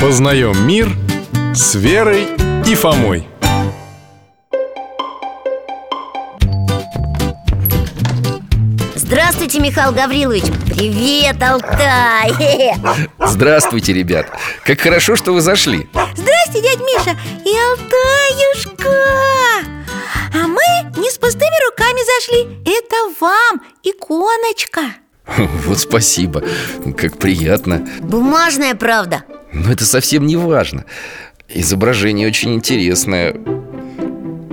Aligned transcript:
Познаем 0.00 0.66
мир 0.66 0.88
с 1.54 1.74
Верой 1.74 2.26
и 2.66 2.74
Фомой. 2.74 3.28
Здравствуйте, 8.94 9.60
Михаил 9.60 9.92
Гаврилович. 9.92 10.44
Привет, 10.74 11.42
Алтай. 11.42 12.32
Здравствуйте, 13.26 13.92
ребят. 13.92 14.26
Как 14.64 14.80
хорошо, 14.80 15.16
что 15.16 15.32
вы 15.32 15.42
зашли. 15.42 15.86
Здрасте, 16.16 16.62
дядь 16.62 16.80
Миша 16.80 17.14
и 17.44 17.54
Алтаюшка. 17.68 18.88
А 20.32 20.46
мы 20.46 20.98
не 20.98 21.10
с 21.10 21.18
пустыми 21.18 21.68
руками 21.68 22.00
зашли. 22.16 22.58
Это 22.64 22.96
вам 23.20 23.60
иконочка. 23.82 24.80
Вот 25.66 25.78
спасибо, 25.78 26.42
как 26.96 27.18
приятно. 27.18 27.86
Бумажная 28.00 28.74
правда 28.74 29.24
Но 29.52 29.72
это 29.72 29.84
совсем 29.84 30.26
не 30.26 30.36
важно. 30.36 30.84
Изображение 31.48 32.28
очень 32.28 32.54
интересное. 32.54 33.34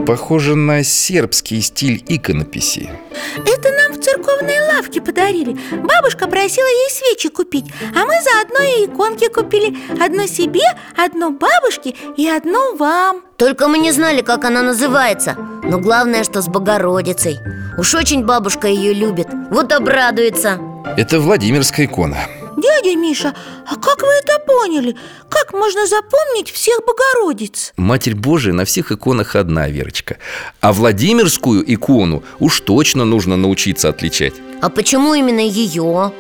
Похоже 0.08 0.56
на 0.56 0.84
сербский 0.84 1.62
стиль 1.62 2.02
иконописи. 2.08 2.90
Это 3.36 3.72
нам 3.74 3.92
в 3.92 4.04
церковной 4.04 4.60
лавке 4.62 5.02
подарили. 5.02 5.58
Бабушка 5.72 6.28
просила 6.28 6.66
ей 6.66 6.90
свечи 6.90 7.30
купить 7.30 7.66
А 7.94 8.06
мы 8.06 8.14
заодно 8.24 8.60
и 8.62 8.86
иконки 8.86 9.28
купили. 9.28 9.78
Одну 10.02 10.26
себе, 10.28 10.62
одну 10.96 11.32
бабушке 11.32 11.94
и 12.16 12.28
одну 12.28 12.78
вам. 12.78 13.22
Только 13.36 13.68
мы 13.68 13.80
не 13.80 13.92
знали, 13.92 14.22
как 14.22 14.46
она 14.46 14.62
называется. 14.62 15.36
Но 15.64 15.78
главное, 15.78 16.24
что 16.24 16.42
с 16.42 16.48
Богородицей. 16.48 17.40
Уж 17.78 17.94
очень 17.96 18.26
бабушка 18.26 18.70
ее 18.70 18.94
любит. 18.94 19.28
Вот 19.52 19.74
обрадуется. 19.74 20.58
Это 20.96 21.20
Владимирская 21.20 21.86
икона 21.86 22.18
Дядя 22.68 22.96
Миша, 22.98 23.34
а 23.66 23.76
как 23.76 24.02
вы 24.02 24.10
это 24.22 24.40
поняли? 24.46 24.96
Как 25.30 25.54
можно 25.54 25.86
запомнить 25.88 26.52
всех 26.52 26.80
Богородиц? 26.86 27.72
Матерь 27.78 28.16
Божия 28.16 28.54
на 28.54 28.66
всех 28.66 28.92
иконах 28.92 29.36
одна, 29.36 29.70
Верочка 29.70 30.18
А 30.60 30.74
Владимирскую 30.74 31.64
икону 31.74 32.24
уж 32.40 32.60
точно 32.62 33.06
нужно 33.06 33.38
научиться 33.38 33.88
отличать 33.90 34.34
А 34.62 34.70
почему 34.70 35.14
именно 35.14 35.40
ее? 35.40 36.12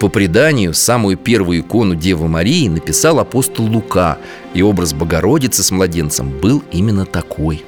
По 0.00 0.08
преданию, 0.08 0.74
самую 0.74 1.16
первую 1.16 1.60
икону 1.60 1.96
Девы 1.96 2.28
Марии 2.28 2.68
написал 2.68 3.18
апостол 3.18 3.66
Лука 3.66 4.18
И 4.54 4.62
образ 4.62 4.92
Богородицы 4.92 5.64
с 5.64 5.70
младенцем 5.72 6.30
был 6.40 6.62
именно 6.70 7.04
такой 7.04 7.64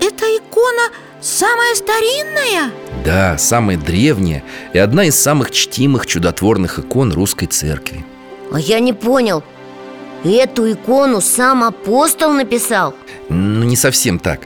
Эта 0.00 0.24
икона 0.26 0.92
самая 1.22 1.74
старинная? 1.74 2.70
Да, 3.08 3.38
самая 3.38 3.78
древняя 3.78 4.44
и 4.74 4.78
одна 4.78 5.06
из 5.06 5.18
самых 5.18 5.50
чтимых 5.50 6.04
чудотворных 6.04 6.78
икон 6.78 7.10
русской 7.10 7.46
церкви. 7.46 8.04
А 8.52 8.60
я 8.60 8.80
не 8.80 8.92
понял. 8.92 9.42
Эту 10.24 10.70
икону 10.70 11.22
сам 11.22 11.64
апостол 11.64 12.34
написал? 12.34 12.94
Ну, 13.30 13.64
не 13.64 13.76
совсем 13.76 14.18
так. 14.18 14.40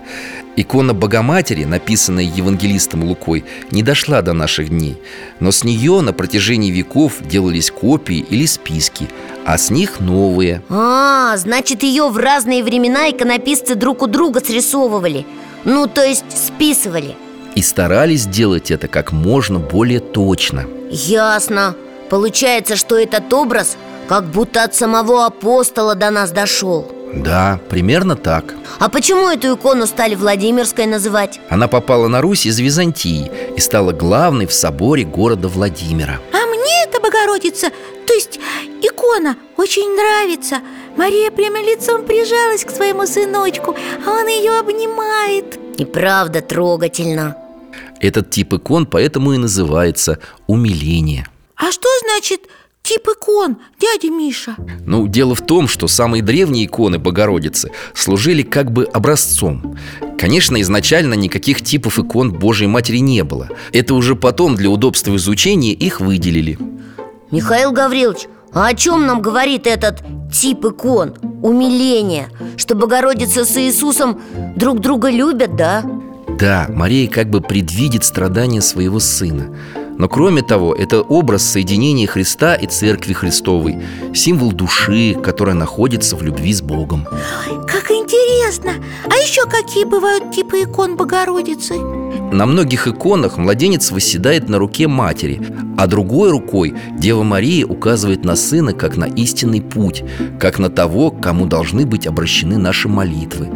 Икона 0.54 0.94
Богоматери, 0.94 1.64
написанная 1.64 2.22
евангелистом 2.22 3.02
Лукой, 3.02 3.44
не 3.72 3.82
дошла 3.82 4.22
до 4.22 4.32
наших 4.32 4.68
дней. 4.68 4.96
Но 5.40 5.50
с 5.50 5.64
нее 5.64 6.00
на 6.00 6.12
протяжении 6.12 6.70
веков 6.70 7.14
делались 7.20 7.72
копии 7.72 8.18
или 8.18 8.46
списки 8.46 9.08
А 9.44 9.58
с 9.58 9.70
них 9.70 9.98
новые. 9.98 10.62
А, 10.68 11.36
значит, 11.36 11.82
ее 11.82 12.06
в 12.10 12.16
разные 12.16 12.62
времена 12.62 13.10
иконописцы 13.10 13.74
друг 13.74 14.02
у 14.02 14.06
друга 14.06 14.38
срисовывали. 14.38 15.26
Ну, 15.64 15.88
то 15.88 16.04
есть 16.04 16.26
списывали 16.30 17.16
И 17.54 17.62
старались 17.62 18.22
сделать 18.22 18.70
это 18.70 18.88
как 18.88 19.12
можно 19.12 19.58
более 19.58 20.00
точно. 20.00 20.64
Ясно. 20.90 21.74
Получается, 22.08 22.76
что 22.76 22.98
этот 22.98 23.32
образ 23.32 23.76
как 24.08 24.24
будто 24.24 24.64
от 24.64 24.74
самого 24.74 25.26
апостола 25.26 25.94
до 25.94 26.10
нас 26.10 26.30
дошел. 26.30 26.90
Да, 27.14 27.60
примерно 27.68 28.16
так. 28.16 28.54
А 28.78 28.88
почему 28.88 29.28
эту 29.28 29.54
икону 29.54 29.86
стали 29.86 30.14
Владимирской 30.14 30.86
называть? 30.86 31.40
Она 31.50 31.68
попала 31.68 32.08
на 32.08 32.22
Русь 32.22 32.46
из 32.46 32.58
Византии 32.58 33.30
И 33.54 33.60
стала 33.60 33.92
главной 33.92 34.46
в 34.46 34.52
соборе 34.54 35.04
города 35.04 35.48
Владимира. 35.48 36.20
А 36.32 36.46
мне 36.46 36.84
эта 36.86 37.00
Богородица, 37.00 37.68
то 38.06 38.14
есть 38.14 38.40
икона, 38.80 39.36
очень 39.58 39.94
нравится. 39.94 40.60
Мария 40.96 41.30
прямо 41.30 41.60
лицом 41.60 42.04
прижалась 42.04 42.64
к 42.64 42.70
своему 42.70 43.06
сыночку, 43.06 43.76
а 44.06 44.10
он 44.10 44.26
ее 44.26 44.58
обнимает. 44.58 45.58
И 45.78 45.84
правда 45.84 46.40
трогательно 46.40 47.36
Этот 48.02 48.30
тип 48.30 48.52
икон 48.52 48.84
поэтому 48.84 49.32
и 49.32 49.38
называется 49.38 50.18
умиление 50.48 51.26
А 51.56 51.70
что 51.70 51.88
значит 52.04 52.42
тип 52.82 53.06
икон, 53.06 53.56
дядя 53.80 54.10
Миша? 54.10 54.56
Ну, 54.84 55.06
дело 55.06 55.36
в 55.36 55.40
том, 55.40 55.68
что 55.68 55.86
самые 55.86 56.20
древние 56.20 56.66
иконы 56.66 56.98
Богородицы 56.98 57.70
служили 57.94 58.42
как 58.42 58.72
бы 58.72 58.84
образцом 58.84 59.78
Конечно, 60.18 60.60
изначально 60.60 61.14
никаких 61.14 61.62
типов 61.62 62.00
икон 62.00 62.32
Божьей 62.32 62.66
Матери 62.66 62.98
не 62.98 63.22
было 63.22 63.48
Это 63.72 63.94
уже 63.94 64.16
потом 64.16 64.56
для 64.56 64.68
удобства 64.68 65.14
изучения 65.16 65.72
их 65.72 66.00
выделили 66.00 66.58
Михаил 67.30 67.70
Гаврилович, 67.70 68.26
а 68.52 68.66
о 68.66 68.74
чем 68.74 69.06
нам 69.06 69.22
говорит 69.22 69.66
этот 69.68 70.02
тип 70.32 70.64
икон? 70.64 71.14
Умиление 71.40 72.28
Что 72.56 72.74
Богородица 72.74 73.44
с 73.44 73.56
Иисусом 73.56 74.20
друг 74.56 74.80
друга 74.80 75.08
любят, 75.08 75.54
да? 75.56 75.84
Да, 76.42 76.66
Мария 76.68 77.08
как 77.08 77.30
бы 77.30 77.40
предвидит 77.40 78.02
страдания 78.02 78.60
своего 78.62 78.98
сына 78.98 79.54
но 79.96 80.08
кроме 80.08 80.42
того, 80.42 80.74
это 80.74 81.02
образ 81.02 81.44
соединения 81.44 82.08
Христа 82.08 82.54
и 82.56 82.66
Церкви 82.66 83.12
Христовой 83.12 83.76
Символ 84.12 84.50
души, 84.50 85.14
которая 85.14 85.54
находится 85.54 86.16
в 86.16 86.22
любви 86.22 86.52
с 86.52 86.60
Богом 86.60 87.06
Как 87.68 87.88
интересно! 87.92 88.72
А 89.04 89.14
еще 89.14 89.42
какие 89.42 89.84
бывают 89.84 90.32
типы 90.32 90.62
икон 90.62 90.96
Богородицы? 90.96 91.78
На 91.78 92.46
многих 92.46 92.88
иконах 92.88 93.36
младенец 93.36 93.92
восседает 93.92 94.48
на 94.48 94.58
руке 94.58 94.88
матери 94.88 95.40
А 95.78 95.86
другой 95.86 96.32
рукой 96.32 96.74
Дева 96.98 97.22
Мария 97.22 97.64
указывает 97.64 98.24
на 98.24 98.34
сына 98.34 98.72
как 98.72 98.96
на 98.96 99.04
истинный 99.04 99.60
путь 99.60 100.02
Как 100.40 100.58
на 100.58 100.70
того, 100.70 101.12
к 101.12 101.22
кому 101.22 101.46
должны 101.46 101.86
быть 101.86 102.08
обращены 102.08 102.58
наши 102.58 102.88
молитвы 102.88 103.50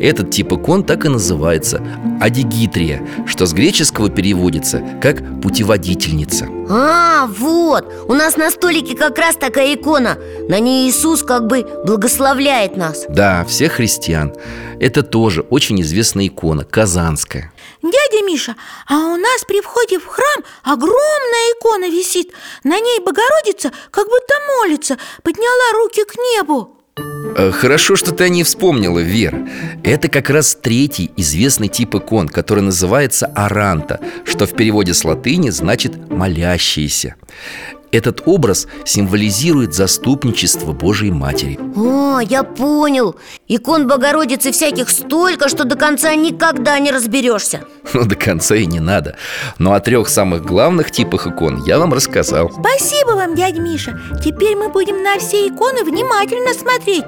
этот 0.00 0.30
тип 0.30 0.52
икон 0.52 0.84
так 0.84 1.04
и 1.04 1.08
называется– 1.08 1.82
адигитрия, 2.20 3.06
что 3.26 3.46
с 3.46 3.52
греческого 3.52 4.10
переводится 4.10 4.82
как 5.02 5.18
«путеводительница». 5.40 6.48
А, 6.68 7.26
вот, 7.26 7.92
у 8.06 8.14
нас 8.14 8.36
на 8.36 8.50
столике 8.50 8.96
как 8.96 9.18
раз 9.18 9.34
такая 9.34 9.74
икона. 9.74 10.18
На 10.48 10.60
ней 10.60 10.88
Иисус 10.88 11.22
как 11.24 11.46
бы 11.46 11.66
благословляет 11.84 12.76
нас. 12.76 13.06
Да, 13.08 13.44
всех 13.44 13.72
христиан. 13.72 14.32
Это 14.78 15.02
тоже 15.02 15.42
очень 15.50 15.80
известная 15.80 16.28
икона, 16.28 16.64
казанская. 16.64 17.52
Дядя 17.82 18.24
Миша, 18.24 18.54
а 18.86 18.94
у 18.94 19.16
нас 19.16 19.44
при 19.48 19.60
входе 19.60 19.98
в 19.98 20.06
храм 20.06 20.44
огромная 20.62 21.54
икона 21.58 21.90
висит. 21.90 22.32
На 22.62 22.78
ней 22.78 23.00
Богородица 23.00 23.72
как 23.90 24.06
будто 24.06 24.34
молится, 24.58 24.96
подняла 25.22 25.72
руки 25.82 26.04
к 26.04 26.14
небу 26.16 26.79
Хорошо, 27.52 27.96
что 27.96 28.12
ты 28.12 28.24
о 28.24 28.28
ней 28.28 28.42
вспомнила, 28.42 28.98
Вера 28.98 29.46
Это 29.84 30.08
как 30.08 30.30
раз 30.30 30.54
третий 30.54 31.10
известный 31.16 31.68
тип 31.68 31.94
икон, 31.94 32.28
который 32.28 32.62
называется 32.62 33.26
аранта 33.26 34.00
Что 34.24 34.46
в 34.46 34.54
переводе 34.54 34.94
с 34.94 35.04
латыни 35.04 35.50
значит 35.50 36.10
«молящиеся» 36.10 37.16
Этот 37.92 38.22
образ 38.26 38.68
символизирует 38.84 39.74
заступничество 39.74 40.72
Божией 40.72 41.10
Матери. 41.10 41.58
О, 41.76 42.20
я 42.20 42.44
понял. 42.44 43.16
Икон 43.48 43.88
Богородицы 43.88 44.52
всяких 44.52 44.90
столько, 44.90 45.48
что 45.48 45.64
до 45.64 45.76
конца 45.76 46.14
никогда 46.14 46.78
не 46.78 46.90
разберешься. 46.90 47.64
Ну, 47.92 48.04
до 48.04 48.14
конца 48.14 48.54
и 48.54 48.66
не 48.66 48.78
надо. 48.78 49.16
Но 49.58 49.72
о 49.72 49.80
трех 49.80 50.08
самых 50.08 50.44
главных 50.44 50.92
типах 50.92 51.26
икон 51.26 51.64
я 51.64 51.78
вам 51.78 51.92
рассказал. 51.92 52.50
Спасибо 52.50 53.10
вам, 53.10 53.34
дядя 53.34 53.60
Миша. 53.60 54.00
Теперь 54.24 54.54
мы 54.54 54.68
будем 54.68 55.02
на 55.02 55.18
все 55.18 55.48
иконы 55.48 55.82
внимательно 55.84 56.54
смотреть. 56.54 57.04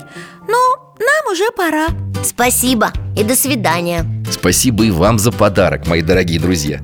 Но 0.49 0.95
нам 0.99 1.33
уже 1.33 1.51
пора. 1.57 1.87
Спасибо 2.25 2.91
и 3.17 3.23
до 3.23 3.37
свидания. 3.37 4.05
Спасибо 4.31 4.85
и 4.85 4.91
вам 4.91 5.19
за 5.19 5.31
подарок, 5.31 5.87
мои 5.87 6.03
дорогие 6.03 6.41
друзья. 6.41 6.81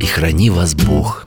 И 0.00 0.06
храни 0.06 0.50
вас 0.50 0.74
Бог 0.74 1.26